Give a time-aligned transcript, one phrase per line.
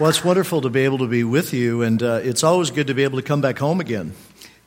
[0.00, 2.88] Well, it's wonderful to be able to be with you, and uh, it's always good
[2.88, 4.12] to be able to come back home again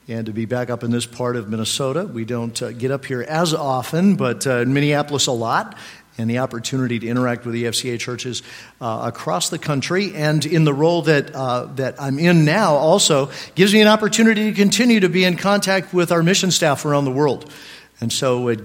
[0.07, 2.05] and to be back up in this part of Minnesota.
[2.05, 5.75] We don't uh, get up here as often, but uh, in Minneapolis a lot,
[6.17, 8.41] and the opportunity to interact with the EFCA churches
[8.79, 13.29] uh, across the country, and in the role that uh, that I'm in now, also
[13.53, 17.03] gives me an opportunity to continue to be in contact with our mission staff around
[17.03, 17.51] the world,
[17.99, 18.55] and so uh,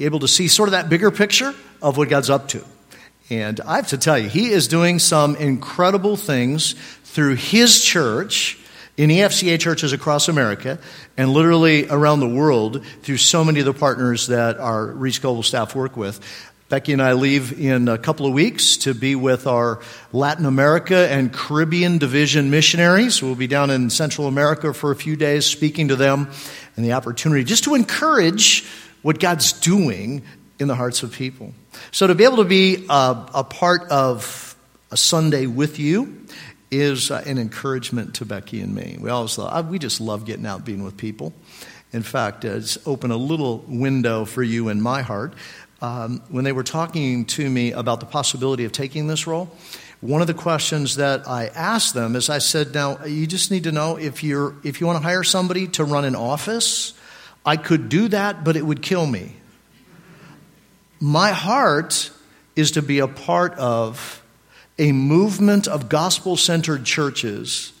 [0.00, 2.64] able to see sort of that bigger picture of what God's up to.
[3.30, 6.74] And I have to tell you, he is doing some incredible things
[7.04, 8.58] through his church
[8.96, 10.78] in EFCA churches across America
[11.16, 15.42] and literally around the world through so many of the partners that our Reach Global
[15.42, 16.20] staff work with.
[16.68, 19.80] Becky and I leave in a couple of weeks to be with our
[20.12, 23.22] Latin America and Caribbean division missionaries.
[23.22, 26.30] We'll be down in Central America for a few days speaking to them
[26.76, 28.66] and the opportunity just to encourage
[29.00, 30.22] what God's doing
[30.58, 31.52] in the hearts of people.
[31.92, 34.56] So to be able to be a, a part of
[34.90, 36.26] a Sunday with you
[36.70, 38.96] is uh, an encouragement to Becky and me.
[39.00, 41.32] We always love, we just love getting out being with people.
[41.92, 45.34] In fact, uh, it's opened a little window for you in my heart.
[45.80, 49.50] Um, when they were talking to me about the possibility of taking this role,
[50.00, 53.64] one of the questions that I asked them is I said, now you just need
[53.64, 56.94] to know if you're if you want to hire somebody to run an office,
[57.44, 59.37] I could do that, but it would kill me
[61.00, 62.10] my heart
[62.56, 64.22] is to be a part of
[64.78, 67.72] a movement of gospel centered churches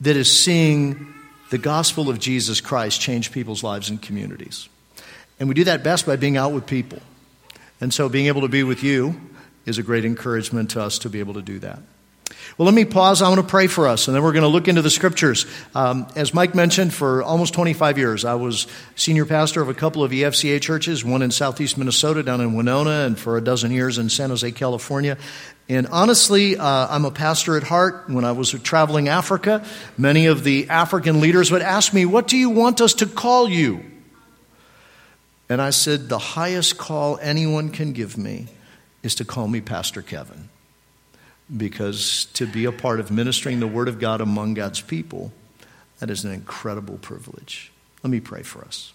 [0.00, 1.14] that is seeing
[1.50, 4.68] the gospel of Jesus Christ change people's lives and communities.
[5.38, 6.98] And we do that best by being out with people.
[7.80, 9.20] And so being able to be with you
[9.66, 11.78] is a great encouragement to us to be able to do that.
[12.58, 13.22] Well, let me pause.
[13.22, 15.46] I want to pray for us, and then we're going to look into the scriptures.
[15.74, 20.04] Um, as Mike mentioned, for almost 25 years, I was senior pastor of a couple
[20.04, 23.98] of EFCA churches, one in southeast Minnesota, down in Winona, and for a dozen years
[23.98, 25.16] in San Jose, California.
[25.68, 28.08] And honestly, uh, I'm a pastor at heart.
[28.08, 29.64] When I was traveling Africa,
[29.96, 33.48] many of the African leaders would ask me, What do you want us to call
[33.48, 33.82] you?
[35.48, 38.48] And I said, The highest call anyone can give me
[39.02, 40.50] is to call me Pastor Kevin
[41.56, 45.32] because to be a part of ministering the Word of God among God's people,
[45.98, 47.72] that is an incredible privilege.
[48.02, 48.92] Let me pray for us.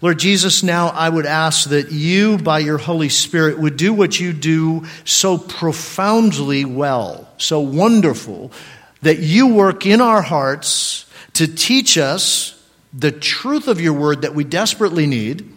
[0.00, 4.18] Lord Jesus, now I would ask that you, by your Holy Spirit, would do what
[4.18, 8.52] you do so profoundly well, so wonderful,
[9.02, 12.54] that you work in our hearts to teach us
[12.92, 15.52] the truth of your word that we desperately need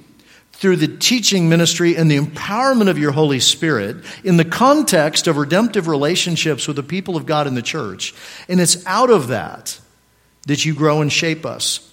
[0.61, 5.35] through the teaching ministry and the empowerment of your Holy Spirit in the context of
[5.35, 8.13] redemptive relationships with the people of God in the church.
[8.47, 9.79] And it's out of that
[10.45, 11.91] that you grow and shape us.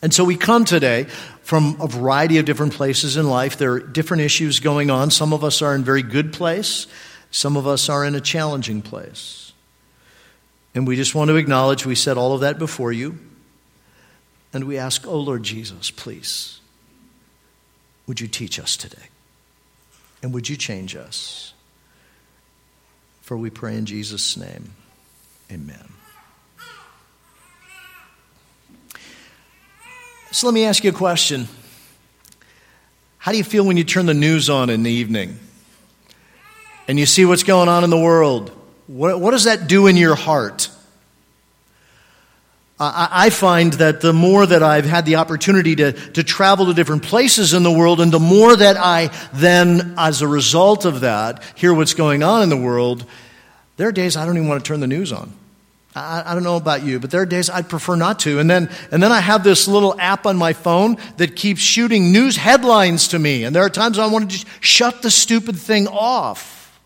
[0.00, 1.04] And so we come today
[1.42, 3.58] from a variety of different places in life.
[3.58, 5.10] There are different issues going on.
[5.10, 6.86] Some of us are in a very good place.
[7.30, 9.52] Some of us are in a challenging place.
[10.74, 13.18] And we just want to acknowledge we set all of that before you.
[14.54, 16.59] And we ask, oh Lord Jesus, please
[18.10, 19.06] would you teach us today?
[20.20, 21.54] And would you change us?
[23.22, 24.72] For we pray in Jesus' name.
[25.48, 25.92] Amen.
[30.32, 31.46] So let me ask you a question.
[33.18, 35.38] How do you feel when you turn the news on in the evening
[36.88, 38.50] and you see what's going on in the world?
[38.88, 40.68] What, what does that do in your heart?
[42.82, 47.02] I find that the more that I've had the opportunity to, to travel to different
[47.02, 51.42] places in the world, and the more that I then, as a result of that,
[51.56, 53.04] hear what's going on in the world,
[53.76, 55.30] there are days I don't even want to turn the news on.
[55.94, 58.38] I, I don't know about you, but there are days I'd prefer not to.
[58.38, 62.12] And then, and then I have this little app on my phone that keeps shooting
[62.12, 63.44] news headlines to me.
[63.44, 66.80] And there are times I want to just shut the stupid thing off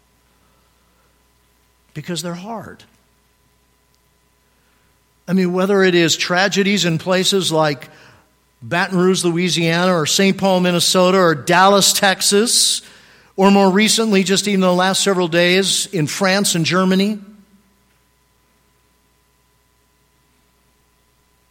[1.92, 2.82] because they're hard.
[5.26, 7.88] I mean, whether it is tragedies in places like
[8.60, 10.36] Baton Rouge, Louisiana, or St.
[10.36, 12.82] Paul, Minnesota, or Dallas, Texas,
[13.36, 17.18] or more recently, just even the last several days, in France and Germany.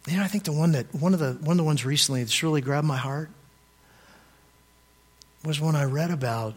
[0.06, 2.22] You know, I think the one that one of the one of the ones recently
[2.22, 3.30] that's really grabbed my heart
[5.44, 6.54] was when I read about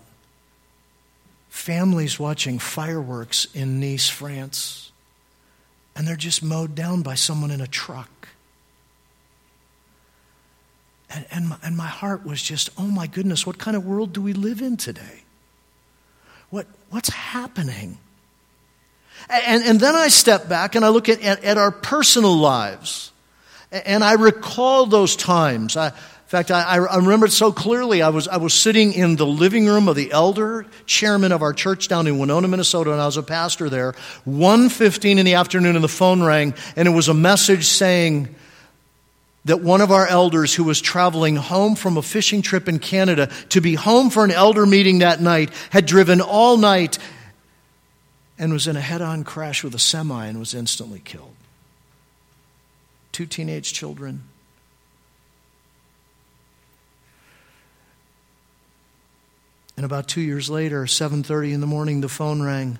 [1.49, 4.86] families watching fireworks in Nice, France
[5.97, 8.27] and they're just mowed down by someone in a truck.
[11.09, 14.13] And, and, my, and my heart was just, oh my goodness, what kind of world
[14.13, 15.23] do we live in today?
[16.51, 17.97] What, what's happening?
[19.27, 23.11] And, and then I step back and I look at, at, at our personal lives.
[23.71, 25.75] And I recall those times.
[25.75, 25.94] I,
[26.27, 28.01] In fact, I, I remember it so clearly.
[28.01, 31.53] I was, I was sitting in the living room of the elder chairman of our
[31.53, 33.94] church down in Winona, Minnesota, and I was a pastor there.
[34.27, 38.35] 1.15 in the afternoon, and the phone rang, and it was a message saying
[39.45, 43.30] that one of our elders who was traveling home from a fishing trip in Canada
[43.47, 47.00] to be home for an elder meeting that night had driven all night
[48.38, 51.35] and was in a head on crash with a semi and was instantly killed.
[53.13, 54.23] Two teenage children
[59.77, 62.79] And about two years later, 7:30 in the morning, the phone rang.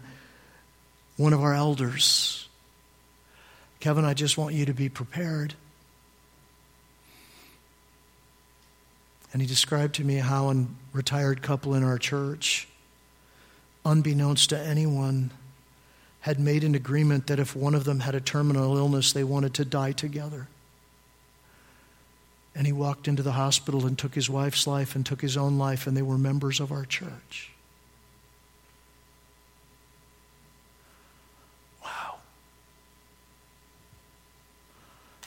[1.16, 2.48] One of our elders,
[3.80, 5.54] Kevin, I just want you to be prepared.
[9.32, 12.68] And he described to me how a retired couple in our church,
[13.86, 15.32] unbeknownst to anyone,
[16.22, 19.54] had made an agreement that if one of them had a terminal illness, they wanted
[19.56, 20.48] to die together.
[22.58, 25.60] And he walked into the hospital and took his wife's life and took his own
[25.60, 27.52] life, and they were members of our church.
[31.84, 32.16] Wow.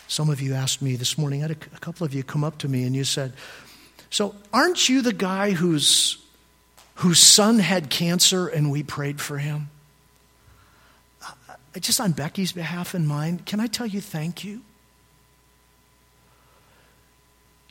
[0.08, 2.42] Some of you asked me this morning, I had a, a couple of you come
[2.42, 3.32] up to me and you said,
[4.10, 6.20] So, aren't you the guy whose,
[6.96, 9.70] whose son had cancer and we prayed for him?
[11.78, 14.62] Just on Becky's behalf and mine, can I tell you thank you?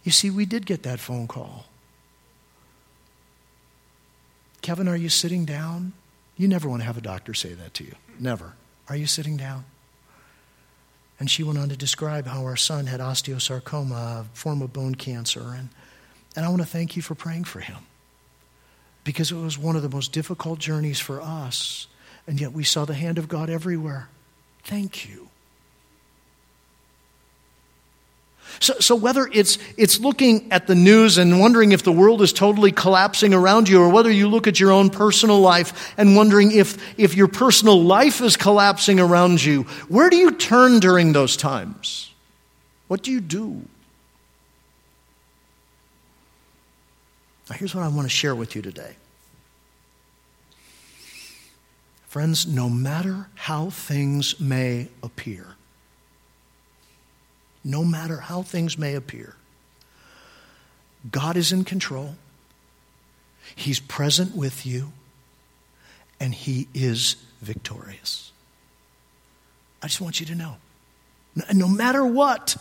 [0.10, 1.68] You see, we did get that phone call.
[4.64, 5.94] Kevin, are you sitting down?
[6.36, 7.94] You never want to have a doctor say that to you.
[8.18, 8.54] Never.
[8.88, 9.66] Are you sitting down?
[11.20, 14.96] And she went on to describe how our son had osteosarcoma, a form of bone
[14.96, 15.54] cancer.
[15.56, 15.70] And,
[16.36, 17.86] and I want to thank you for praying for him
[19.04, 21.86] because it was one of the most difficult journeys for us.
[22.26, 24.10] And yet we saw the hand of God everywhere.
[24.64, 25.30] Thank you.
[28.60, 32.34] So, so whether it's, it's looking at the news and wondering if the world is
[32.34, 36.52] totally collapsing around you, or whether you look at your own personal life and wondering
[36.52, 41.38] if, if your personal life is collapsing around you, where do you turn during those
[41.38, 42.12] times?
[42.88, 43.62] What do you do?
[47.50, 48.96] Now, here's what I want to share with you today.
[52.08, 55.56] Friends, no matter how things may appear,
[57.70, 59.36] no matter how things may appear.
[61.10, 62.16] God is in control,
[63.56, 64.92] He's present with you,
[66.20, 68.32] and He is victorious.
[69.82, 70.58] I just want you to know.
[71.54, 72.58] No matter what,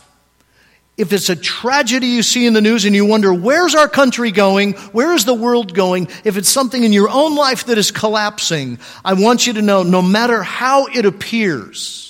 [0.95, 4.31] if it's a tragedy you see in the news and you wonder, where's our country
[4.31, 4.73] going?
[4.91, 6.07] Where is the world going?
[6.23, 9.83] If it's something in your own life that is collapsing, I want you to know
[9.83, 12.08] no matter how it appears,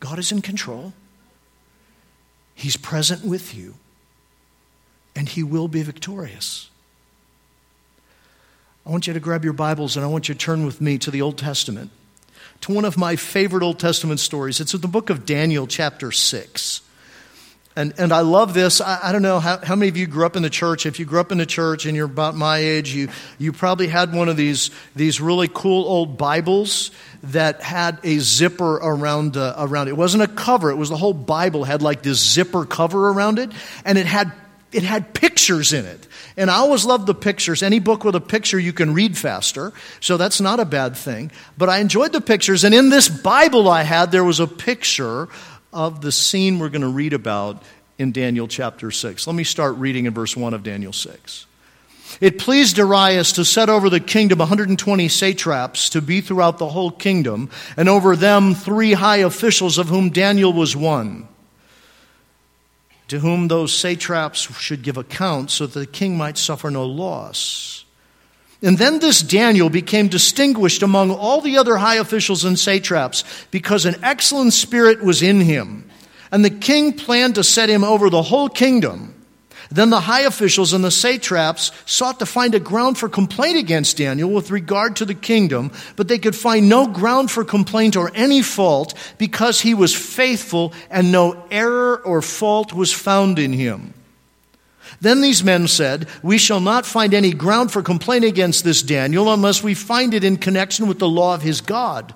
[0.00, 0.92] God is in control.
[2.54, 3.74] He's present with you,
[5.14, 6.68] and He will be victorious.
[8.84, 10.98] I want you to grab your Bibles and I want you to turn with me
[10.98, 11.90] to the Old Testament,
[12.62, 14.58] to one of my favorite Old Testament stories.
[14.58, 16.80] It's in the book of Daniel, chapter 6.
[17.80, 18.82] And, and I love this.
[18.82, 20.84] I, I don't know how, how many of you grew up in the church.
[20.84, 23.88] If you grew up in the church and you're about my age, you, you probably
[23.88, 26.90] had one of these, these really cool old Bibles
[27.22, 29.92] that had a zipper around, uh, around it.
[29.92, 33.38] It wasn't a cover, it was the whole Bible had like this zipper cover around
[33.38, 33.50] it,
[33.86, 34.30] and it had,
[34.72, 36.06] it had pictures in it.
[36.36, 37.62] And I always love the pictures.
[37.62, 41.30] Any book with a picture you can read faster, so that's not a bad thing.
[41.56, 45.28] But I enjoyed the pictures, and in this Bible I had, there was a picture
[45.72, 47.62] of the scene we're going to read about
[48.00, 49.26] in Daniel chapter 6.
[49.26, 51.46] Let me start reading in verse 1 of Daniel 6.
[52.20, 56.90] It pleased Darius to set over the kingdom 120 satraps to be throughout the whole
[56.90, 61.28] kingdom, and over them three high officials, of whom Daniel was one,
[63.08, 67.84] to whom those satraps should give account so that the king might suffer no loss.
[68.62, 73.84] And then this Daniel became distinguished among all the other high officials and satraps because
[73.84, 75.90] an excellent spirit was in him.
[76.32, 79.14] And the king planned to set him over the whole kingdom.
[79.70, 83.98] Then the high officials and the satraps sought to find a ground for complaint against
[83.98, 88.10] Daniel with regard to the kingdom, but they could find no ground for complaint or
[88.14, 93.94] any fault because he was faithful and no error or fault was found in him.
[95.00, 99.32] Then these men said, We shall not find any ground for complaint against this Daniel
[99.32, 102.12] unless we find it in connection with the law of his God.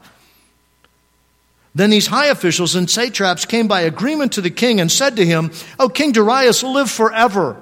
[1.75, 5.26] Then these high officials and satraps came by agreement to the king and said to
[5.26, 7.61] him, O King Darius, live forever.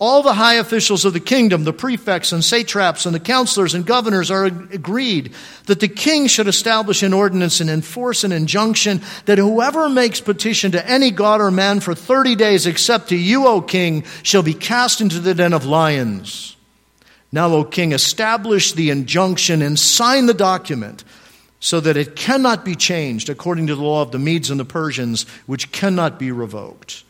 [0.00, 3.86] All the high officials of the kingdom, the prefects and satraps and the counselors and
[3.86, 5.32] governors are agreed
[5.66, 10.72] that the king should establish an ordinance and enforce an injunction that whoever makes petition
[10.72, 14.54] to any god or man for 30 days except to you, O king, shall be
[14.54, 16.56] cast into the den of lions.
[17.30, 21.04] Now, O king, establish the injunction and sign the document
[21.62, 24.64] so that it cannot be changed according to the law of the Medes and the
[24.64, 27.04] Persians, which cannot be revoked.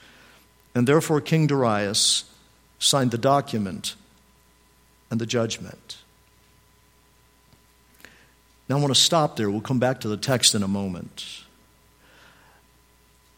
[0.75, 2.25] And therefore, King Darius
[2.79, 3.97] signed the document
[5.11, 5.97] and the judgment.
[8.69, 9.51] Now, I want to stop there.
[9.51, 11.45] We'll come back to the text in a moment.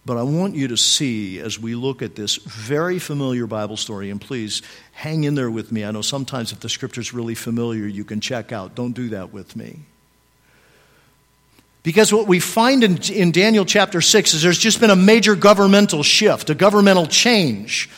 [0.05, 4.11] But I want you to see as we look at this very familiar Bible story,
[4.11, 5.85] and please hang in there with me.
[5.85, 8.75] I know sometimes if the scripture is really familiar, you can check out.
[8.75, 9.79] Don't do that with me.
[11.85, 15.37] Because what we find in, in Daniel chapter 6 is there's just been a major
[15.37, 17.91] governmental shift, a governmental change.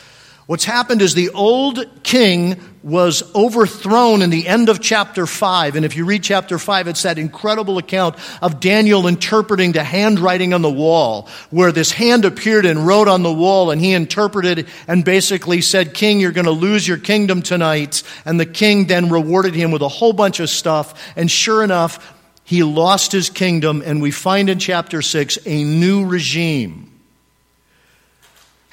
[0.46, 5.74] What's happened is the old king was overthrown in the end of chapter 5.
[5.74, 10.54] And if you read chapter 5, it's that incredible account of Daniel interpreting the handwriting
[10.54, 14.68] on the wall, where this hand appeared and wrote on the wall, and he interpreted
[14.86, 18.04] and basically said, King, you're going to lose your kingdom tonight.
[18.24, 21.12] And the king then rewarded him with a whole bunch of stuff.
[21.16, 22.15] And sure enough,
[22.46, 26.86] he lost his kingdom, and we find in chapter 6 a new regime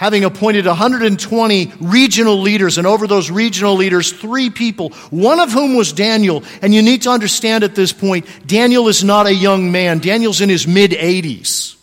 [0.03, 5.77] having appointed 120 regional leaders, and over those regional leaders, three people, one of whom
[5.77, 6.43] was Daniel.
[6.61, 9.99] And you need to understand at this point, Daniel is not a young man.
[9.99, 11.77] Daniel's in his mid 80s.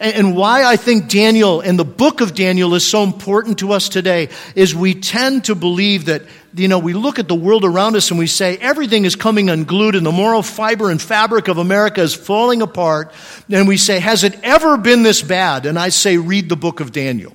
[0.00, 3.90] And why I think Daniel and the book of Daniel is so important to us
[3.90, 6.22] today is we tend to believe that,
[6.54, 9.50] you know, we look at the world around us and we say everything is coming
[9.50, 13.12] unglued and the moral fiber and fabric of America is falling apart.
[13.50, 15.66] And we say, has it ever been this bad?
[15.66, 17.34] And I say, read the book of Daniel.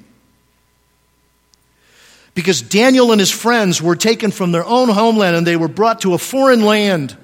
[2.33, 6.01] Because Daniel and his friends were taken from their own homeland and they were brought
[6.01, 7.15] to a foreign land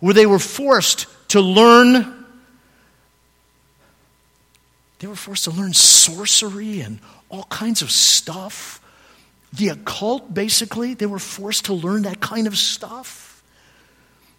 [0.00, 2.17] where they were forced to learn
[4.98, 8.80] they were forced to learn sorcery and all kinds of stuff.
[9.52, 13.42] The occult, basically, they were forced to learn that kind of stuff.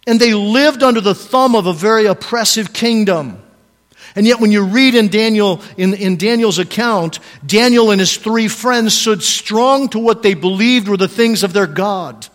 [0.06, 3.42] And they lived under the thumb of a very oppressive kingdom.
[4.16, 8.48] And yet, when you read in Daniel, in, in Daniel's account, Daniel and his three
[8.48, 12.26] friends stood strong to what they believed were the things of their God.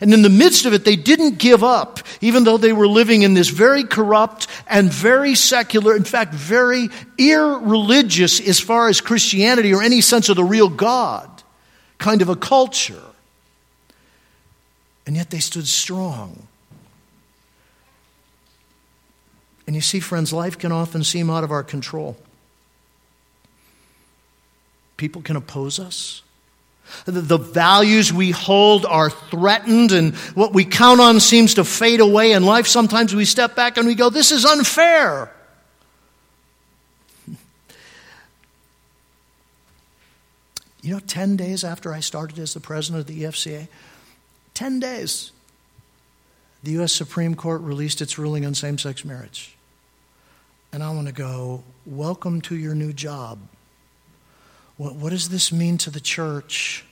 [0.00, 3.22] And in the midst of it, they didn't give up, even though they were living
[3.22, 9.72] in this very corrupt and very secular, in fact, very irreligious as far as Christianity
[9.72, 11.30] or any sense of the real God
[11.98, 13.02] kind of a culture.
[15.06, 16.48] And yet they stood strong.
[19.66, 22.16] And you see, friends, life can often seem out of our control.
[24.96, 26.23] People can oppose us.
[27.06, 32.32] The values we hold are threatened, and what we count on seems to fade away
[32.32, 32.66] in life.
[32.66, 35.30] Sometimes we step back and we go, This is unfair.
[40.82, 43.68] You know, 10 days after I started as the president of the EFCA,
[44.52, 45.32] 10 days,
[46.62, 46.92] the U.S.
[46.92, 49.56] Supreme Court released its ruling on same sex marriage.
[50.74, 53.38] And I want to go, Welcome to your new job.
[54.76, 56.84] What, what does this mean to the church?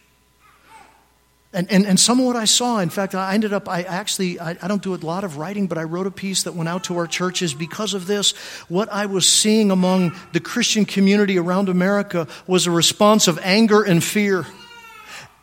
[1.55, 4.41] And, and, and some of what I saw, in fact, I ended up, I actually,
[4.41, 6.69] I, I, don't do a lot of writing, but I wrote a piece that went
[6.69, 8.33] out to our churches because of this.
[8.69, 13.83] What I was seeing among the Christian community around America was a response of anger
[13.83, 14.47] and fear.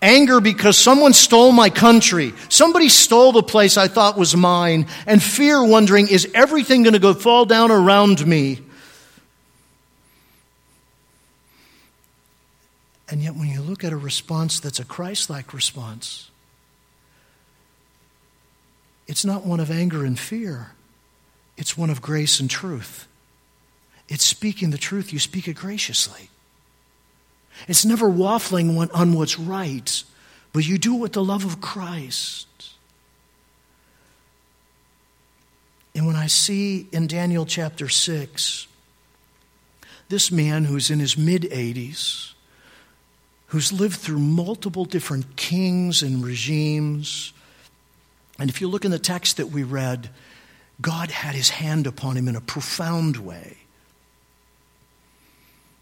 [0.01, 2.33] Anger because someone stole my country.
[2.47, 4.87] Somebody stole the place I thought was mine.
[5.05, 8.61] And fear wondering, is everything going to go fall down around me?
[13.09, 16.29] And yet, when you look at a response that's a Christ like response,
[19.07, 20.71] it's not one of anger and fear,
[21.57, 23.07] it's one of grace and truth.
[24.07, 26.29] It's speaking the truth, you speak it graciously.
[27.67, 30.03] It's never waffling on what's right,
[30.53, 32.47] but you do it with the love of Christ.
[35.93, 38.67] And when I see in Daniel chapter 6,
[40.07, 42.33] this man who's in his mid 80s,
[43.49, 47.33] who's lived through multiple different kings and regimes.
[48.37, 50.09] And if you look in the text that we read,
[50.81, 53.57] God had his hand upon him in a profound way.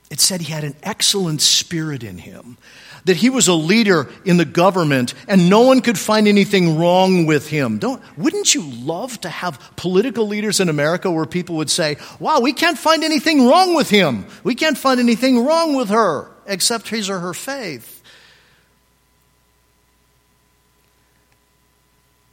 [0.09, 2.57] It said he had an excellent spirit in him,
[3.03, 7.25] that he was a leader in the government and no one could find anything wrong
[7.25, 7.77] with him.
[7.77, 12.39] Don't, wouldn't you love to have political leaders in America where people would say, wow,
[12.39, 14.25] we can't find anything wrong with him.
[14.45, 18.01] We can't find anything wrong with her except his or her faith.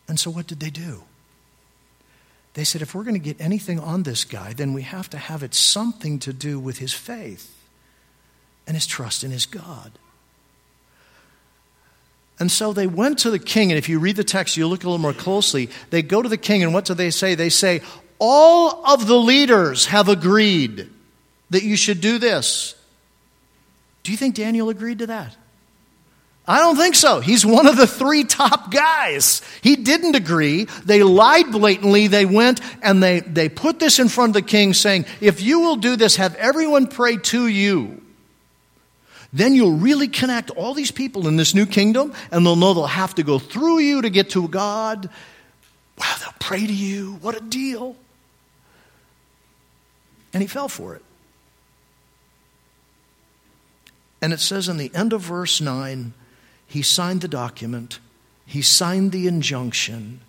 [0.08, 1.02] And so what did they do?
[2.54, 5.18] They said, if we're going to get anything on this guy, then we have to
[5.18, 7.52] have it something to do with his faith
[8.66, 9.92] and his trust in his God.
[12.38, 14.82] And so they went to the king, and if you read the text, you look
[14.82, 15.68] a little more closely.
[15.90, 17.34] They go to the king, and what do they say?
[17.34, 17.80] They say,
[18.18, 20.90] All of the leaders have agreed
[21.50, 22.74] that you should do this.
[24.04, 25.36] Do you think Daniel agreed to that?
[26.46, 27.20] I don't think so.
[27.20, 29.40] He's one of the three top guys.
[29.62, 30.66] He didn't agree.
[30.84, 32.06] They lied blatantly.
[32.06, 35.60] They went and they, they put this in front of the king saying, If you
[35.60, 38.02] will do this, have everyone pray to you
[39.34, 42.86] then you'll really connect all these people in this new kingdom, and they'll know they'll
[42.86, 45.10] have to go through you to get to God.
[45.98, 47.18] Wow, they'll pray to you.
[47.20, 47.96] What a deal.
[50.32, 51.02] And he fell for it.
[54.24, 56.14] And it says in the end of verse 9,
[56.66, 57.98] he signed the document,
[58.46, 60.22] he signed the injunction.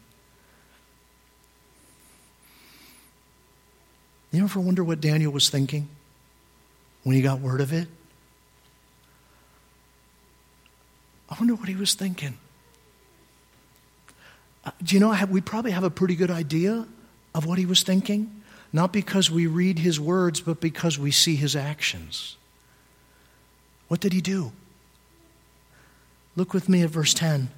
[4.33, 5.87] You ever wonder what Daniel was thinking
[7.03, 7.87] when he got word of it?
[11.29, 12.37] I wonder what he was thinking.
[14.65, 16.85] Uh, do you know, we probably have a pretty good idea
[17.33, 18.43] of what he was thinking?
[18.73, 22.35] Not because we read his words, but because we see his actions.
[23.87, 24.51] What did he do?
[26.35, 27.49] Look with me at verse 10.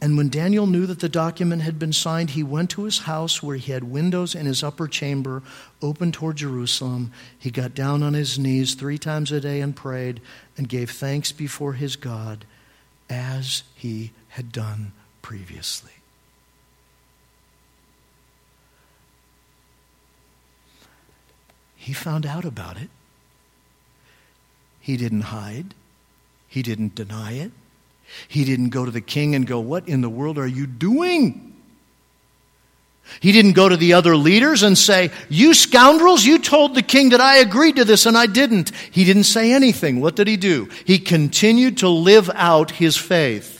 [0.00, 3.42] And when Daniel knew that the document had been signed, he went to his house
[3.42, 5.42] where he had windows in his upper chamber
[5.80, 7.12] open toward Jerusalem.
[7.38, 10.20] He got down on his knees three times a day and prayed
[10.56, 12.44] and gave thanks before his God
[13.08, 15.92] as he had done previously.
[21.76, 22.90] He found out about it.
[24.86, 25.74] He didn't hide.
[26.46, 27.50] He didn't deny it.
[28.28, 31.54] He didn't go to the king and go, What in the world are you doing?
[33.18, 37.08] He didn't go to the other leaders and say, You scoundrels, you told the king
[37.08, 38.70] that I agreed to this and I didn't.
[38.92, 40.00] He didn't say anything.
[40.00, 40.68] What did he do?
[40.84, 43.55] He continued to live out his faith.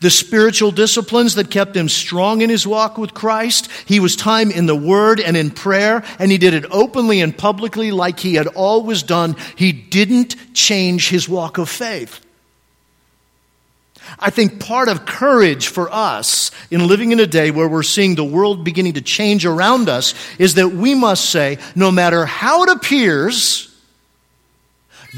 [0.00, 4.50] The spiritual disciplines that kept him strong in his walk with Christ, he was time
[4.50, 8.34] in the Word and in prayer, and he did it openly and publicly like he
[8.34, 9.36] had always done.
[9.56, 12.20] He didn't change his walk of faith.
[14.18, 18.14] I think part of courage for us in living in a day where we're seeing
[18.14, 22.64] the world beginning to change around us is that we must say, no matter how
[22.64, 23.71] it appears,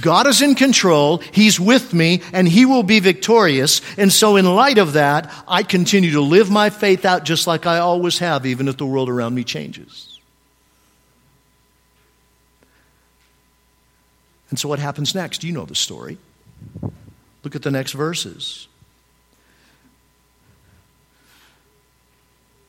[0.00, 3.80] God is in control, He's with me, and He will be victorious.
[3.96, 7.66] And so, in light of that, I continue to live my faith out just like
[7.66, 10.18] I always have, even if the world around me changes.
[14.50, 15.44] And so, what happens next?
[15.44, 16.18] You know the story.
[17.44, 18.66] Look at the next verses.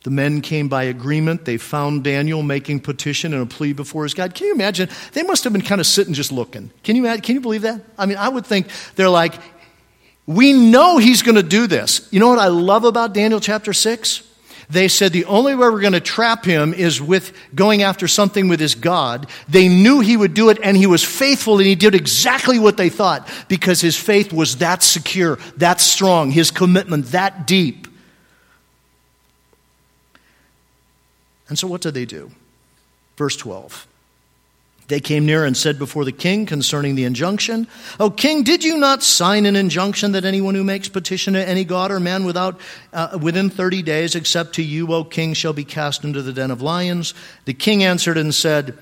[0.05, 1.45] The men came by agreement.
[1.45, 4.35] They found Daniel making petition and a plea before his God.
[4.35, 4.87] Can you imagine?
[5.13, 6.69] They must have been kind of sitting just looking.
[6.83, 7.81] Can you, can you believe that?
[7.97, 9.33] I mean, I would think they're like,
[10.27, 12.07] we know he's going to do this.
[12.11, 14.21] You know what I love about Daniel chapter 6?
[14.69, 18.47] They said the only way we're going to trap him is with going after something
[18.47, 19.27] with his God.
[19.49, 22.77] They knew he would do it and he was faithful and he did exactly what
[22.77, 27.84] they thought because his faith was that secure, that strong, his commitment that deep.
[31.47, 32.31] And so what did they do?
[33.17, 33.87] Verse 12.
[34.87, 37.67] They came near and said before the king concerning the injunction,
[37.99, 41.63] O king, did you not sign an injunction that anyone who makes petition to any
[41.63, 42.59] god or man without,
[42.93, 46.51] uh, within 30 days, except to you, O king, shall be cast into the den
[46.51, 47.15] of lions?
[47.45, 48.77] The king answered and said,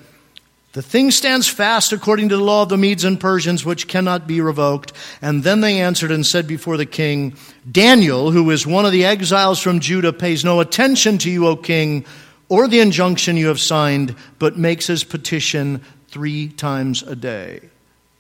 [0.74, 4.28] The thing stands fast according to the law of the Medes and Persians, which cannot
[4.28, 4.92] be revoked.
[5.22, 7.38] And then they answered and said before the king,
[7.72, 11.56] Daniel, who is one of the exiles from Judah, pays no attention to you, O
[11.56, 12.04] king
[12.50, 17.62] or the injunction you have signed, but makes his petition three times a day.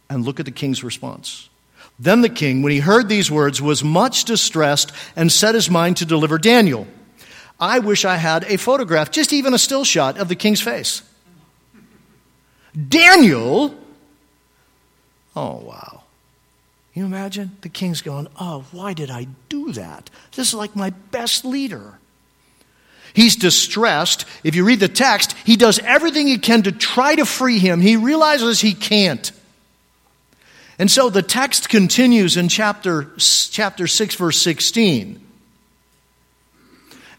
[0.09, 1.49] And look at the king's response.
[1.99, 5.97] Then the king, when he heard these words, was much distressed and set his mind
[5.97, 6.87] to deliver Daniel.
[7.59, 11.03] I wish I had a photograph, just even a still shot of the king's face.
[12.89, 13.75] Daniel?
[15.35, 16.03] Oh, wow.
[16.93, 17.57] you imagine?
[17.61, 20.09] The king's going, Oh, why did I do that?
[20.35, 21.99] This is like my best leader.
[23.13, 24.25] He's distressed.
[24.43, 27.79] If you read the text, he does everything he can to try to free him.
[27.79, 29.31] He realizes he can't.
[30.79, 35.19] And so the text continues in chapter, chapter 6, verse 16.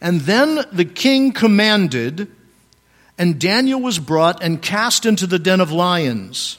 [0.01, 2.31] And then the king commanded,
[3.17, 6.59] and Daniel was brought and cast into the den of lions.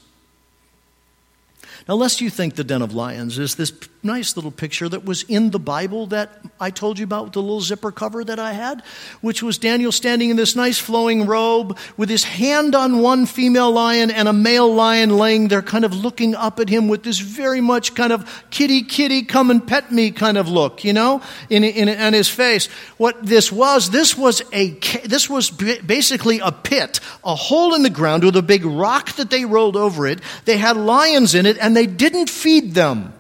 [1.88, 3.72] Now, lest you think the Den of Lions is this
[4.06, 7.42] nice little picture that was in the Bible that I told you about with the
[7.42, 8.84] little zipper cover that I had,
[9.22, 13.72] which was Daniel standing in this nice flowing robe with his hand on one female
[13.72, 17.20] lion and a male lion laying there, kind of looking up at him with this
[17.20, 21.22] very much kind of kitty, kitty, come and pet me kind of look, you know,
[21.50, 22.68] in, in, in his face.
[22.98, 24.72] What this was, this was a,
[25.06, 29.32] this was basically a pit, a hole in the ground with a big rock that
[29.32, 30.20] they rolled over it.
[30.46, 33.14] They had lions in it and they didn't feed them.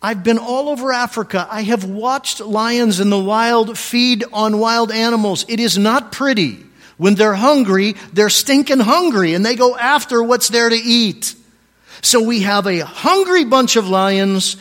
[0.00, 1.46] I've been all over Africa.
[1.50, 5.44] I have watched lions in the wild feed on wild animals.
[5.48, 6.64] It is not pretty.
[6.98, 11.34] When they're hungry, they're stinking hungry and they go after what's there to eat.
[12.02, 14.56] So we have a hungry bunch of lions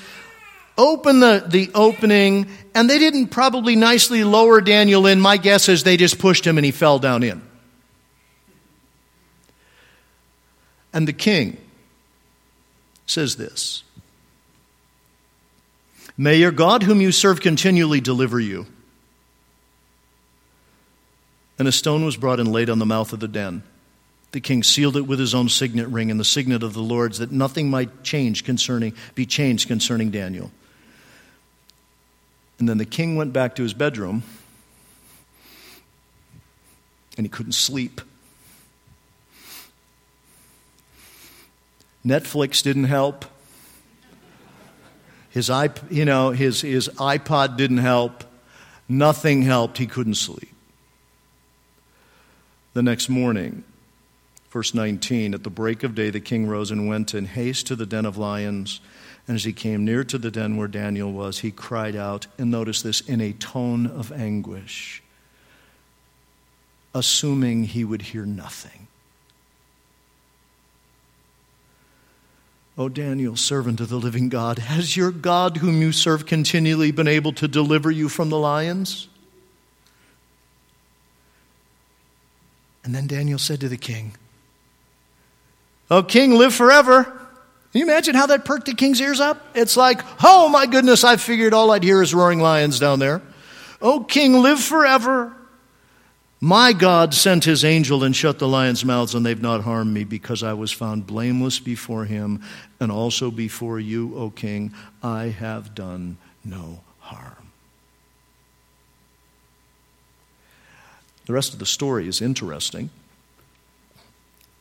[0.77, 5.19] open the, the opening and they didn't probably nicely lower Daniel in.
[5.19, 7.41] My guess is they just pushed him and he fell down in.
[10.93, 11.57] And the king
[13.05, 13.83] says this
[16.17, 18.65] May your God, whom you serve continually, deliver you.
[21.59, 23.63] And a stone was brought and laid on the mouth of the den.
[24.31, 27.19] The king sealed it with his own signet ring and the signet of the Lord's,
[27.19, 30.51] that nothing might change concerning, be changed concerning Daniel.
[32.59, 34.23] And then the king went back to his bedroom,
[37.15, 38.01] and he couldn't sleep.
[42.05, 43.25] Netflix didn't help.
[45.37, 48.23] His, iP- you know, his, his iPod didn't help.
[48.89, 49.77] Nothing helped.
[49.77, 50.51] He couldn't sleep.
[52.73, 53.63] The next morning,
[54.49, 57.75] verse 19, at the break of day, the king rose and went in haste to
[57.75, 58.81] the den of lions.
[59.27, 62.49] And as he came near to the den where Daniel was, he cried out, and
[62.49, 65.03] notice this, in a tone of anguish,
[66.95, 68.87] assuming he would hear nothing.
[72.77, 77.07] O Daniel, servant of the living God, has your God, whom you serve continually, been
[77.07, 79.07] able to deliver you from the lions?
[82.83, 84.13] And then Daniel said to the king,
[85.89, 87.03] O king, live forever.
[87.03, 89.41] Can you imagine how that perked the king's ears up?
[89.55, 93.21] It's like, oh my goodness, I figured all I'd hear is roaring lions down there.
[93.81, 95.35] O king, live forever.
[96.39, 100.03] My God sent his angel and shut the lions' mouths, and they've not harmed me
[100.03, 102.43] because I was found blameless before him
[102.79, 104.73] and also before you, O king.
[105.01, 107.51] I have done no harm.
[111.25, 112.91] The rest of the story is interesting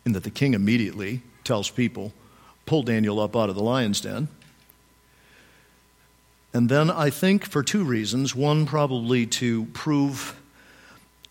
[0.07, 2.13] in that the king immediately tells people,
[2.65, 4.29] pull Daniel up out of the lion's den.
[6.55, 8.35] And then I think for two reasons.
[8.35, 10.41] One, probably to prove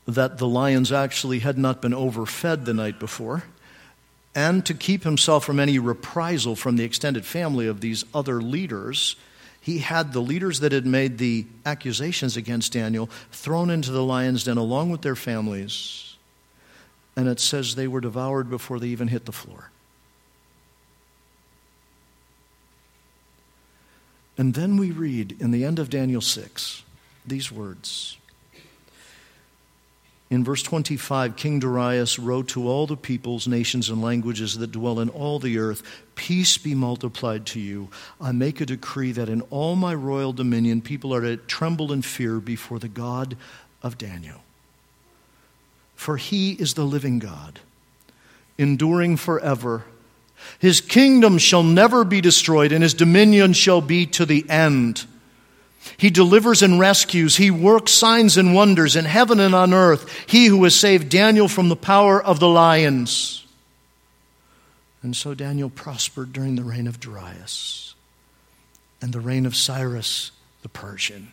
[0.07, 3.43] that the lions actually had not been overfed the night before,
[4.35, 9.15] and to keep himself from any reprisal from the extended family of these other leaders,
[9.61, 14.43] he had the leaders that had made the accusations against Daniel thrown into the lion's
[14.43, 16.17] den along with their families.
[17.15, 19.71] And it says they were devoured before they even hit the floor.
[24.37, 26.83] And then we read in the end of Daniel 6
[27.25, 28.17] these words
[30.35, 34.99] in verse 25, King Darius wrote to all the peoples, nations, and languages that dwell
[34.99, 35.81] in all the earth
[36.15, 37.89] Peace be multiplied to you.
[38.19, 42.01] I make a decree that in all my royal dominion people are to tremble in
[42.01, 43.35] fear before the God
[43.83, 44.41] of Daniel.
[45.95, 47.59] For he is the living God,
[48.57, 49.83] enduring forever.
[50.59, 55.05] His kingdom shall never be destroyed, and his dominion shall be to the end.
[55.97, 57.37] He delivers and rescues.
[57.37, 60.11] He works signs and wonders in heaven and on earth.
[60.27, 63.45] He who has saved Daniel from the power of the lions.
[65.01, 67.93] And so Daniel prospered during the reign of Darius
[69.01, 70.31] and the reign of Cyrus
[70.63, 71.31] the Persian.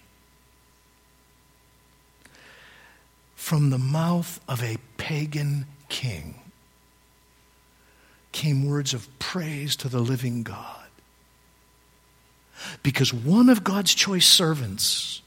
[3.34, 6.34] From the mouth of a pagan king
[8.30, 10.81] came words of praise to the living God.
[12.82, 15.22] Because one of God's choice servants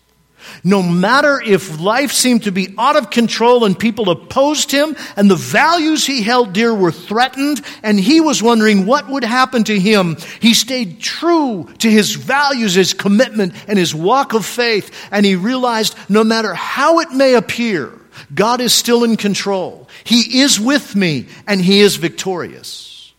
[0.63, 5.29] No matter if life seemed to be out of control and people opposed him and
[5.29, 9.79] the values he held dear were threatened and he was wondering what would happen to
[9.79, 14.91] him, he stayed true to his values, his commitment, and his walk of faith.
[15.11, 17.91] And he realized no matter how it may appear,
[18.33, 19.87] God is still in control.
[20.03, 23.13] He is with me and he is victorious.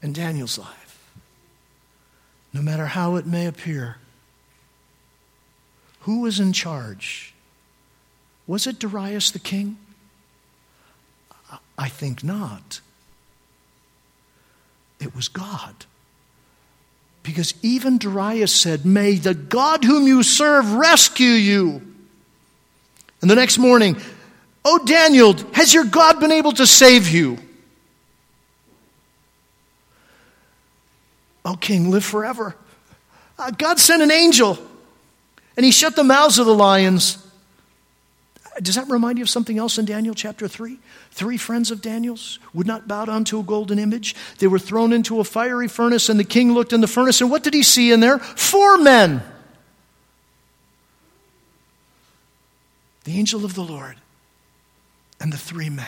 [0.00, 0.77] In Daniel's life,
[2.52, 3.96] no matter how it may appear,
[6.00, 7.34] who was in charge?
[8.46, 9.76] Was it Darius the king?
[11.76, 12.80] I think not.
[15.00, 15.86] It was God.
[17.22, 21.82] Because even Darius said, May the God whom you serve rescue you.
[23.20, 23.96] And the next morning,
[24.64, 27.38] Oh, Daniel, has your God been able to save you?
[31.48, 32.54] Oh, King, live forever.
[33.38, 34.58] Uh, God sent an angel
[35.56, 37.24] and he shut the mouths of the lions.
[38.60, 40.78] Does that remind you of something else in Daniel chapter 3?
[41.10, 44.14] Three friends of Daniel's would not bow down to a golden image.
[44.40, 47.30] They were thrown into a fiery furnace, and the king looked in the furnace, and
[47.30, 48.18] what did he see in there?
[48.18, 49.22] Four men.
[53.04, 53.96] The angel of the Lord
[55.18, 55.86] and the three men.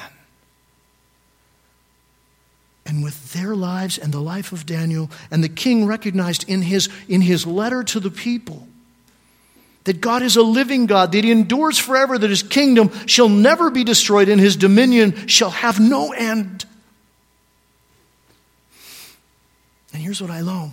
[2.90, 6.88] And with their lives and the life of Daniel, and the king recognized in his,
[7.06, 8.66] in his letter to the people
[9.84, 13.70] that God is a living God, that He endures forever, that His kingdom shall never
[13.70, 16.64] be destroyed, and His dominion shall have no end.
[19.92, 20.72] And here's what I know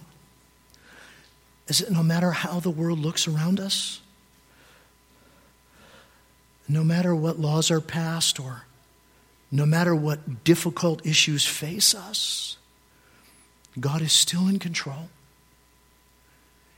[1.68, 4.02] is that no matter how the world looks around us,
[6.68, 8.64] no matter what laws are passed, or
[9.52, 12.58] no matter what difficult issues face us,
[13.80, 15.10] God is still in control.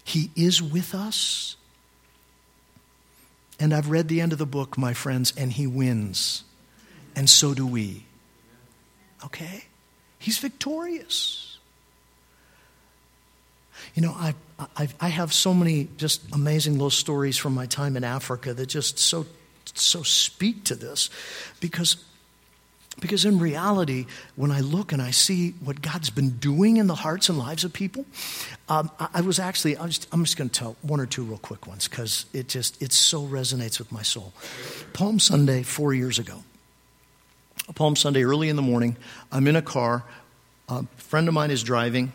[0.03, 1.55] He is with us.
[3.59, 6.43] And I've read the end of the book, my friends, and he wins.
[7.15, 8.05] And so do we.
[9.25, 9.65] Okay?
[10.17, 11.57] He's victorious.
[13.95, 14.35] You know, I,
[14.77, 18.67] I, I have so many just amazing little stories from my time in Africa that
[18.67, 19.25] just so,
[19.73, 21.09] so speak to this
[21.59, 21.97] because
[22.99, 26.95] because in reality, when I look and I see what God's been doing in the
[26.95, 28.05] hearts and lives of people,
[28.67, 31.23] um, I, I, was actually, I was, I'm just going to tell one or two
[31.23, 34.33] real quick ones because it just, it so resonates with my soul.
[34.93, 36.43] Palm Sunday, four years ago.
[37.75, 38.97] Palm Sunday, early in the morning,
[39.31, 40.03] I'm in a car.
[40.67, 42.11] A friend of mine is driving,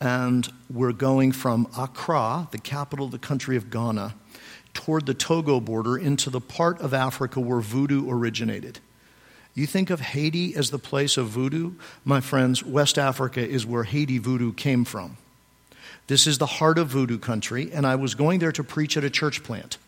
[0.00, 4.14] and we're going from Accra, the capital of the country of Ghana,
[4.74, 8.80] toward the Togo border into the part of Africa where voodoo originated.
[9.54, 11.72] You think of Haiti as the place of voodoo?
[12.04, 15.18] My friends, West Africa is where Haiti voodoo came from.
[16.06, 19.04] This is the heart of voodoo country, and I was going there to preach at
[19.04, 19.78] a church plant.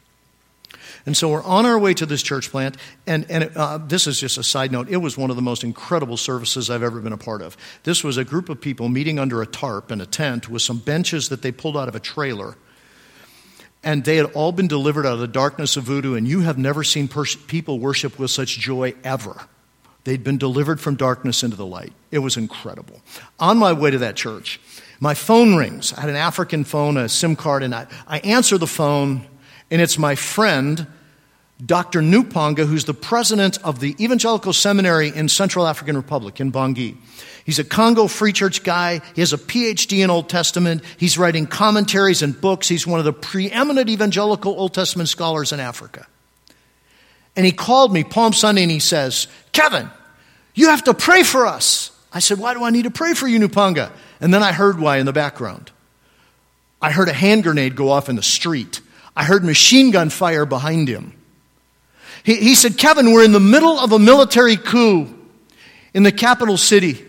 [1.06, 4.06] And so we're on our way to this church plant, and, and it, uh, this
[4.06, 4.88] is just a side note.
[4.88, 7.56] It was one of the most incredible services I've ever been a part of.
[7.82, 10.78] This was a group of people meeting under a tarp in a tent with some
[10.78, 12.56] benches that they pulled out of a trailer.
[13.82, 16.56] And they had all been delivered out of the darkness of voodoo, and you have
[16.56, 19.46] never seen pers- people worship with such joy ever.
[20.04, 21.92] They'd been delivered from darkness into the light.
[22.10, 23.00] It was incredible.
[23.40, 24.60] On my way to that church,
[25.00, 25.92] my phone rings.
[25.94, 29.26] I had an African phone, a SIM card, and I, I answer the phone,
[29.70, 30.86] and it's my friend,
[31.64, 32.00] Dr.
[32.00, 36.96] Nupanga, who's the president of the Evangelical Seminary in Central African Republic, in Bangui.
[37.44, 39.00] He's a Congo Free Church guy.
[39.14, 40.82] He has a PhD in Old Testament.
[40.98, 42.68] He's writing commentaries and books.
[42.68, 46.06] He's one of the preeminent evangelical Old Testament scholars in Africa.
[47.36, 49.90] And he called me Palm Sunday and he says, Kevin,
[50.54, 51.90] you have to pray for us.
[52.12, 53.90] I said, Why do I need to pray for you, Nupanga?
[54.20, 55.72] And then I heard why in the background.
[56.80, 58.80] I heard a hand grenade go off in the street.
[59.16, 61.12] I heard machine gun fire behind him.
[62.24, 65.12] He, he said, Kevin, we're in the middle of a military coup
[65.92, 67.03] in the capital city.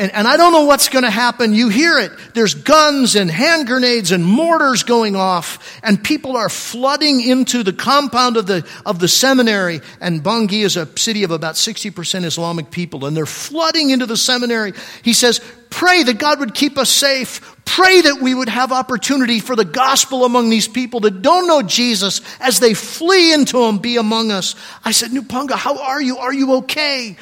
[0.00, 1.52] And, and I don't know what's going to happen.
[1.52, 2.10] You hear it.
[2.32, 7.74] There's guns and hand grenades and mortars going off, and people are flooding into the
[7.74, 9.82] compound of the, of the seminary.
[10.00, 14.16] And Bangui is a city of about 60% Islamic people, and they're flooding into the
[14.16, 14.72] seminary.
[15.02, 17.58] He says, Pray that God would keep us safe.
[17.66, 21.60] Pray that we would have opportunity for the gospel among these people that don't know
[21.60, 24.54] Jesus as they flee into Him, be among us.
[24.82, 26.16] I said, Nupanga, how are you?
[26.16, 27.18] Are you okay?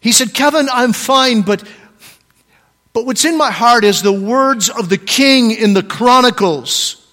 [0.00, 1.62] He said, Kevin, I'm fine, but,
[2.92, 7.06] but what's in my heart is the words of the king in the Chronicles,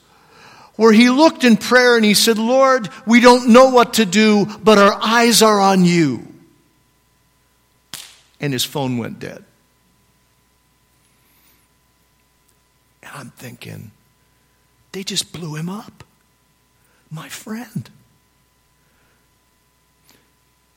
[0.76, 4.46] where he looked in prayer and he said, Lord, we don't know what to do,
[4.64, 6.28] but our eyes are on you.
[8.40, 9.44] And his phone went dead.
[13.02, 13.92] And I'm thinking,
[14.92, 16.04] they just blew him up.
[17.10, 17.90] my friend.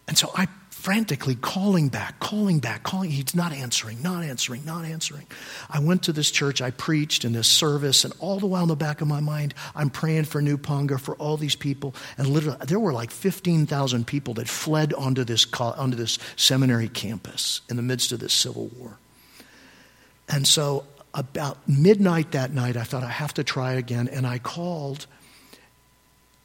[0.07, 0.47] And so I
[0.89, 3.11] frantically calling back, calling back, calling.
[3.11, 5.27] He's not answering, not answering, not answering.
[5.69, 8.71] I went to this church, I preached in this service, and all the while in
[8.71, 11.95] the back of my mind, I'm praying for Nupanga, for all these people.
[12.17, 17.61] And literally, there were like 15,000 people that fled onto this, onto this seminary campus
[17.69, 18.97] in the midst of this civil war.
[20.27, 24.39] And so, about midnight that night, I thought I have to try again, and I
[24.39, 25.07] called,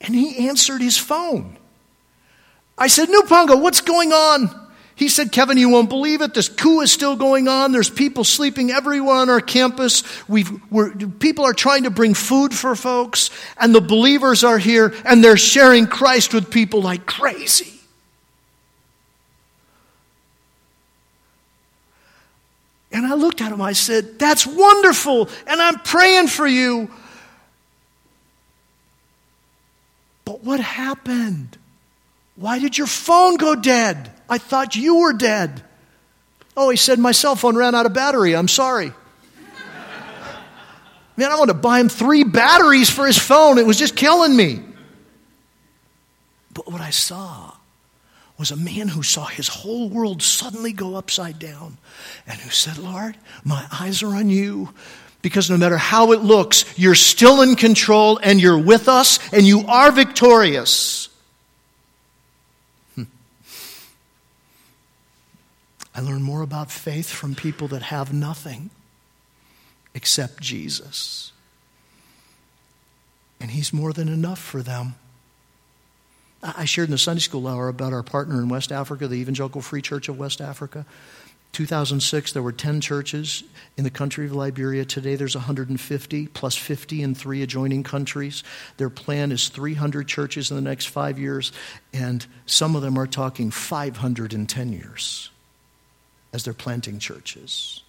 [0.01, 1.60] and he answered his phone.
[2.78, 4.64] I said, Nupanga, what's going on?
[4.96, 6.34] He said, Kevin, you won't believe it.
[6.34, 7.72] This coup is still going on.
[7.72, 10.04] There's people sleeping everywhere on our campus.
[10.30, 10.52] We've,
[11.20, 15.38] people are trying to bring food for folks, and the believers are here, and they're
[15.38, 17.74] sharing Christ with people like crazy.
[22.92, 26.92] And I looked at him, I said, That's wonderful, and I'm praying for you.
[30.24, 31.58] But what happened?
[32.36, 34.12] Why did your phone go dead?
[34.30, 35.62] I thought you were dead.
[36.56, 38.36] Oh, he said, My cell phone ran out of battery.
[38.36, 38.91] I'm sorry.
[41.15, 43.60] Man, I want to buy him three batteries for his phone.
[43.60, 44.62] It was just killing me.
[46.54, 47.54] But what I saw
[48.38, 51.78] was a man who saw his whole world suddenly go upside down
[52.26, 54.69] and who said, Lord, my eyes are on you
[55.22, 59.46] because no matter how it looks, you're still in control and you're with us and
[59.46, 61.03] you are victorious.
[65.95, 68.71] I learn more about faith from people that have nothing
[69.93, 71.32] except Jesus.
[73.39, 74.95] And He's more than enough for them.
[76.41, 79.62] I shared in the Sunday school hour about our partner in West Africa, the Evangelical
[79.62, 80.86] Free Church of West Africa.
[81.53, 83.43] 2006, there were 10 churches
[83.77, 84.84] in the country of Liberia.
[84.84, 88.43] Today, there's 150, plus 50 in three adjoining countries.
[88.77, 91.51] Their plan is 300 churches in the next five years,
[91.93, 95.29] and some of them are talking 500 in 10 years
[96.34, 97.84] as they're planting churches.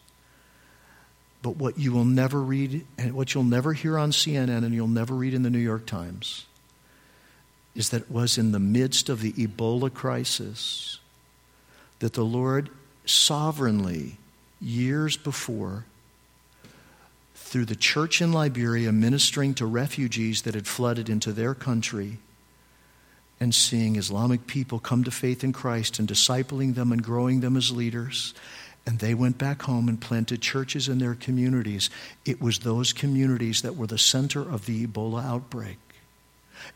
[1.42, 4.86] But what you will never read and what you'll never hear on CNN and you'll
[4.86, 6.46] never read in the New York Times
[7.74, 10.98] is that it was in the midst of the Ebola crisis
[11.98, 12.70] that the Lord
[13.04, 14.16] sovereignly,
[14.60, 15.84] years before,
[17.34, 22.18] through the church in Liberia ministering to refugees that had flooded into their country,
[23.40, 27.56] and seeing Islamic people come to faith in Christ and discipling them and growing them
[27.56, 28.34] as leaders.
[28.86, 31.90] And they went back home and planted churches in their communities.
[32.24, 35.78] It was those communities that were the center of the Ebola outbreak.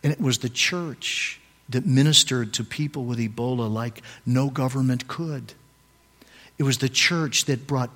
[0.02, 5.52] And it was the church that ministered to people with Ebola like no government could.
[6.58, 7.90] It was the church that brought,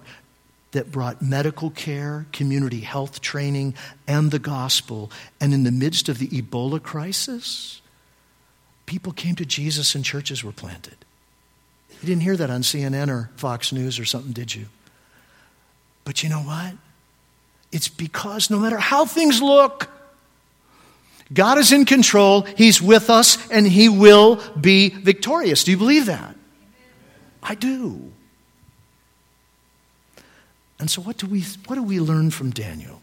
[0.72, 3.75] that brought medical care, community health training,
[4.07, 5.11] and the gospel.
[5.40, 7.81] And in the midst of the Ebola crisis,
[8.86, 10.96] people came to Jesus and churches were planted.
[12.00, 14.66] You didn't hear that on CNN or Fox News or something, did you?
[16.04, 16.74] But you know what?
[17.70, 19.88] It's because no matter how things look,
[21.32, 25.64] God is in control, He's with us, and He will be victorious.
[25.64, 26.36] Do you believe that?
[27.42, 28.12] I do.
[30.78, 33.00] And so, what do we, what do we learn from Daniel?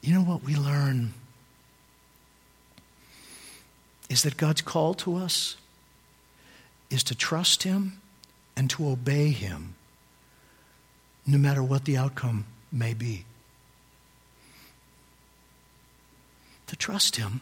[0.00, 1.12] You know what we learn?
[4.08, 5.56] Is that God's call to us
[6.90, 8.00] is to trust Him
[8.56, 9.74] and to obey Him,
[11.26, 13.24] no matter what the outcome may be.
[16.68, 17.40] To trust Him,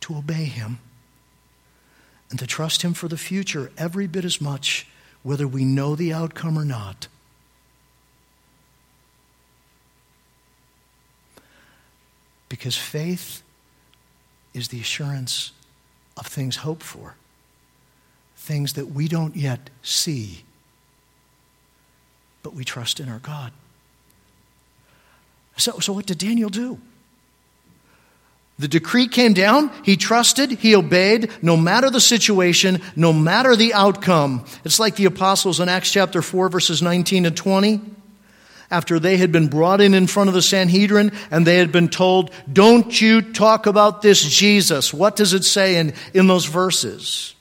[0.00, 0.78] to obey Him,
[2.30, 4.86] and to trust Him for the future every bit as much,
[5.22, 7.08] whether we know the outcome or not.
[12.48, 13.42] Because faith
[14.52, 15.52] is the assurance
[16.22, 17.16] of things hoped for,
[18.36, 20.44] things that we don't yet see,
[22.44, 23.50] but we trust in our God.
[25.56, 26.78] So, so what did Daniel do?
[28.60, 29.72] The decree came down.
[29.84, 30.52] He trusted.
[30.52, 34.44] He obeyed no matter the situation, no matter the outcome.
[34.64, 37.80] It's like the apostles in Acts chapter 4, verses 19 and 20
[38.72, 41.88] after they had been brought in in front of the Sanhedrin and they had been
[41.88, 44.92] told, Don't you talk about this Jesus.
[44.92, 47.34] What does it say in, in those verses?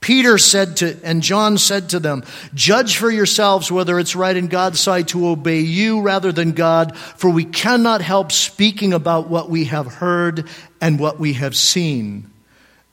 [0.00, 2.22] Peter said to, and John said to them,
[2.54, 6.96] Judge for yourselves whether it's right in God's sight to obey you rather than God,
[6.96, 10.46] for we cannot help speaking about what we have heard
[10.80, 12.30] and what we have seen.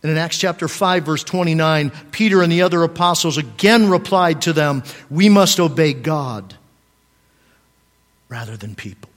[0.01, 4.53] And in Acts chapter 5, verse 29, Peter and the other apostles again replied to
[4.53, 4.81] them,
[5.11, 6.57] We must obey God
[8.33, 9.11] rather than people.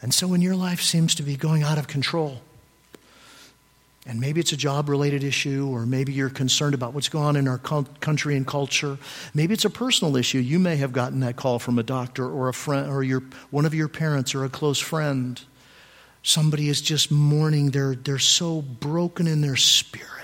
[0.00, 2.42] And so when your life seems to be going out of control,
[4.06, 7.34] and maybe it's a job related issue, or maybe you're concerned about what's going on
[7.34, 8.98] in our country and culture.
[9.34, 10.38] Maybe it's a personal issue.
[10.38, 13.66] You may have gotten that call from a doctor or a friend or your, one
[13.66, 15.42] of your parents or a close friend.
[16.22, 17.72] Somebody is just mourning.
[17.72, 20.15] They're, they're so broken in their spirit.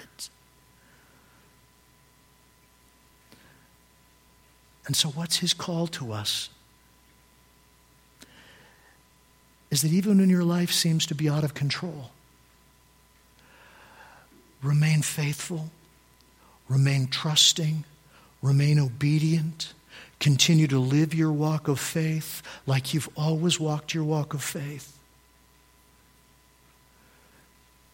[4.86, 6.48] And so, what's his call to us?
[9.70, 12.10] Is that even when your life seems to be out of control,
[14.62, 15.70] remain faithful,
[16.68, 17.84] remain trusting,
[18.42, 19.72] remain obedient,
[20.20, 24.98] continue to live your walk of faith like you've always walked your walk of faith.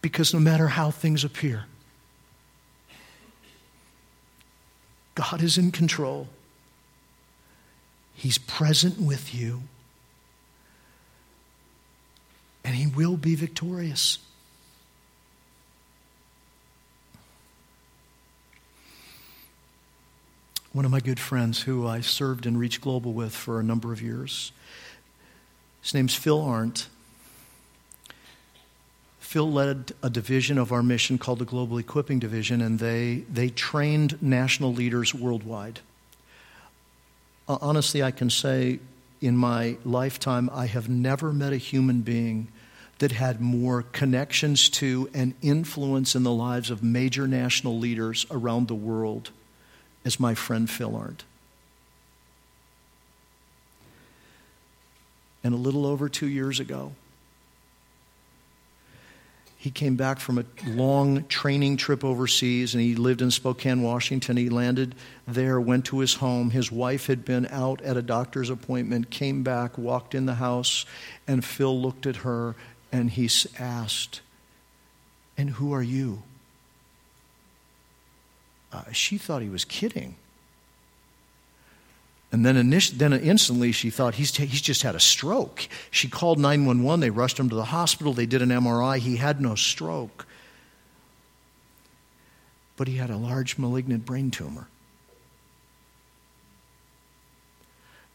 [0.01, 1.65] Because no matter how things appear,
[5.15, 6.27] God is in control.
[8.19, 9.61] He's present with you.
[12.65, 14.19] And He will be victorious.
[20.71, 24.03] one of my good friends who I served in ReachGlobal with for a number of
[24.03, 24.51] years.
[25.81, 26.87] His name's Phil Arndt.
[29.19, 33.49] Phil led a division of our mission called the Global Equipping Division, and they, they
[33.49, 35.79] trained national leaders worldwide.
[37.49, 38.79] Uh, honestly, I can say
[39.21, 42.47] in my lifetime, I have never met a human being
[42.99, 48.67] that had more connections to and influence in the lives of major national leaders around
[48.67, 49.31] the world
[50.05, 51.23] as my friend Phil Arndt.
[55.43, 56.91] And a little over two years ago,
[59.59, 64.37] he came back from a long training trip overseas and he lived in Spokane, Washington.
[64.37, 64.95] He landed
[65.27, 66.51] there, went to his home.
[66.51, 70.85] His wife had been out at a doctor's appointment, came back, walked in the house,
[71.27, 72.55] and Phil looked at her
[72.89, 73.29] and he
[73.59, 74.21] asked,
[75.37, 76.23] And who are you?
[78.71, 80.15] Uh, she thought he was kidding.
[82.31, 85.67] And then, init- then instantly she thought he's, t- he's just had a stroke.
[85.89, 86.99] She called 911.
[86.99, 88.13] They rushed him to the hospital.
[88.13, 88.99] They did an MRI.
[88.99, 90.27] He had no stroke.
[92.77, 94.67] But he had a large malignant brain tumor.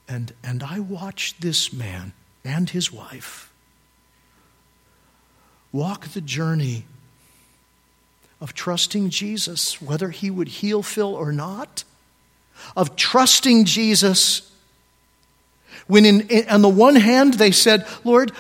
[0.09, 2.13] And, and I watched this man
[2.45, 3.51] and his wife
[5.73, 6.85] walk the journey
[8.41, 11.83] of trusting Jesus, whether he would heal Phil or not,
[12.77, 14.51] of trusting Jesus.
[15.87, 18.33] When, in, in, on the one hand, they said, Lord,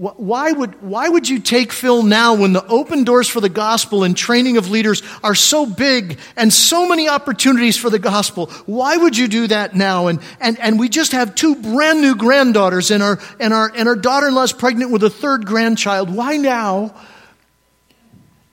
[0.00, 4.02] why would, why would you take Phil now when the open doors for the gospel
[4.02, 8.46] and training of leaders are so big and so many opportunities for the gospel?
[8.64, 10.06] Why would you do that now?
[10.06, 13.88] And, and, and we just have two brand new granddaughters and our, and our, and
[13.88, 16.08] our daughter in law is pregnant with a third grandchild.
[16.08, 16.94] Why now?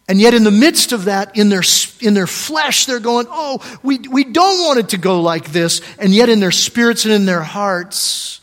[0.10, 1.64] And yet, in the midst of that, in their,
[2.00, 5.82] in their flesh, they're going, Oh, we, we don't want it to go like this.
[6.00, 8.40] And yet, in their spirits and in their hearts,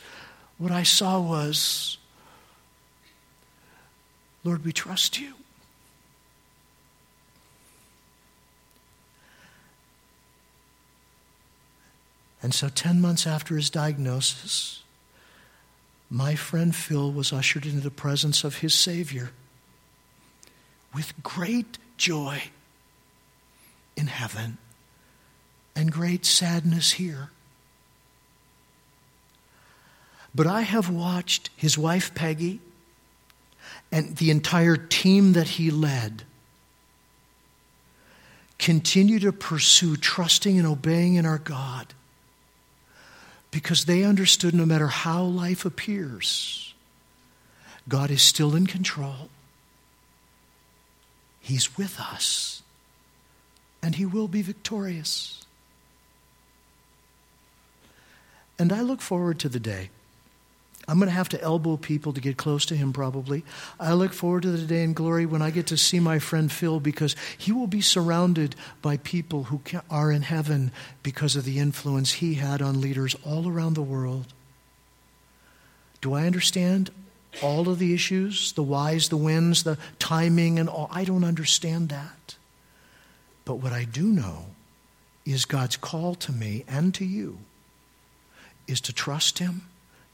[0.59, 1.97] what I saw was,
[4.45, 5.33] Lord, we trust you.
[12.43, 14.83] And so, 10 months after his diagnosis,
[16.11, 19.31] my friend Phil was ushered into the presence of his Savior
[20.95, 22.43] with great joy
[23.97, 24.59] in heaven
[25.75, 27.31] and great sadness here.
[30.35, 32.61] But I have watched his wife Peggy
[33.93, 36.25] and the entire team that he led
[38.59, 41.95] continue to pursue trusting and obeying in our God
[43.51, 46.75] because they understood no matter how life appears,
[47.89, 49.29] God is still in control.
[51.45, 52.63] He's with us,
[53.83, 55.45] and He will be victorious.
[58.59, 59.91] And I look forward to the day.
[60.89, 63.45] I'm going to have to elbow people to get close to him, probably.
[63.79, 66.51] I look forward to the day in glory when I get to see my friend
[66.51, 70.73] Phil because he will be surrounded by people who are in heaven
[71.03, 74.33] because of the influence he had on leaders all around the world.
[76.01, 76.91] Do I understand?
[77.43, 80.89] All of the issues, the whys, the whens, the timing, and all.
[80.91, 82.37] I don't understand that.
[83.45, 84.47] But what I do know
[85.24, 87.39] is God's call to me and to you
[88.66, 89.62] is to trust Him,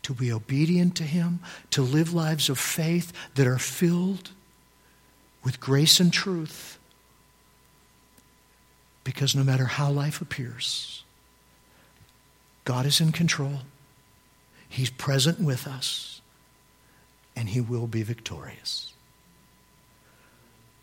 [0.02, 1.40] to be obedient to Him,
[1.70, 4.30] to live lives of faith that are filled
[5.44, 6.78] with grace and truth.
[9.04, 11.04] Because no matter how life appears,
[12.64, 13.60] God is in control.
[14.68, 16.19] He's present with us
[17.36, 18.92] and he will be victorious.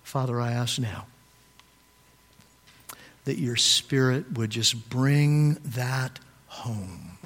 [0.03, 1.05] Father, I ask now
[3.25, 7.17] that your Spirit would just bring that home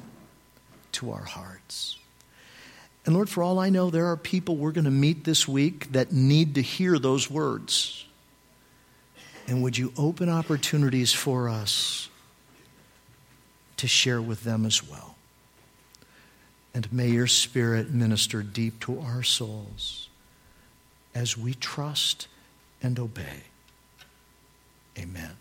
[0.94, 1.98] to our hearts.
[3.06, 5.92] And Lord, for all I know, there are people we're going to meet this week
[5.92, 8.06] that need to hear those words.
[9.48, 12.10] And would you open opportunities for us
[13.78, 15.11] to share with them as well?
[16.74, 20.10] And may your Spirit minister deep to our souls
[21.14, 22.28] as we trust
[22.82, 23.44] and obey.
[24.98, 25.32] Amen.